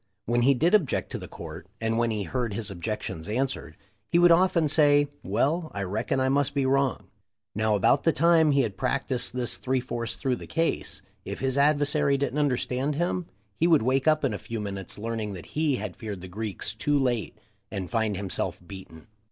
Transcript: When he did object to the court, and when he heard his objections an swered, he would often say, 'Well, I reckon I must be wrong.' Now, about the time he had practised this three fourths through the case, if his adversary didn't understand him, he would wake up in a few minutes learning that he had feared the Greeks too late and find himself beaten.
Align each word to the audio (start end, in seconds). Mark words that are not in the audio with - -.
When 0.25 0.41
he 0.41 0.55
did 0.55 0.73
object 0.73 1.11
to 1.11 1.19
the 1.19 1.27
court, 1.27 1.67
and 1.79 1.95
when 1.95 2.09
he 2.09 2.23
heard 2.23 2.55
his 2.55 2.71
objections 2.71 3.27
an 3.27 3.35
swered, 3.45 3.73
he 4.09 4.17
would 4.17 4.31
often 4.31 4.67
say, 4.67 5.09
'Well, 5.21 5.69
I 5.75 5.83
reckon 5.83 6.19
I 6.19 6.27
must 6.27 6.55
be 6.55 6.65
wrong.' 6.65 7.05
Now, 7.53 7.75
about 7.75 8.01
the 8.03 8.11
time 8.11 8.49
he 8.49 8.61
had 8.61 8.77
practised 8.77 9.33
this 9.35 9.57
three 9.57 9.79
fourths 9.79 10.15
through 10.15 10.37
the 10.37 10.47
case, 10.47 11.03
if 11.23 11.37
his 11.37 11.55
adversary 11.55 12.17
didn't 12.17 12.39
understand 12.39 12.95
him, 12.95 13.27
he 13.59 13.67
would 13.67 13.83
wake 13.83 14.07
up 14.07 14.23
in 14.25 14.33
a 14.33 14.39
few 14.39 14.59
minutes 14.59 14.97
learning 14.97 15.33
that 15.33 15.53
he 15.53 15.75
had 15.75 15.95
feared 15.95 16.21
the 16.21 16.27
Greeks 16.27 16.73
too 16.73 16.97
late 16.97 17.37
and 17.69 17.87
find 17.91 18.17
himself 18.17 18.57
beaten. 18.67 19.05